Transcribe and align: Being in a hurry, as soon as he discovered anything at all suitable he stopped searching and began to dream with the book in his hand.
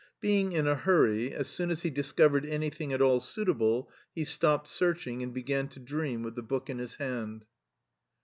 Being 0.19 0.53
in 0.53 0.65
a 0.65 0.73
hurry, 0.73 1.31
as 1.31 1.47
soon 1.47 1.69
as 1.69 1.83
he 1.83 1.91
discovered 1.91 2.43
anything 2.43 2.91
at 2.91 3.03
all 3.03 3.19
suitable 3.19 3.91
he 4.15 4.23
stopped 4.23 4.67
searching 4.67 5.21
and 5.21 5.31
began 5.31 5.67
to 5.67 5.79
dream 5.79 6.23
with 6.23 6.33
the 6.33 6.41
book 6.41 6.71
in 6.71 6.79
his 6.79 6.95
hand. 6.95 7.45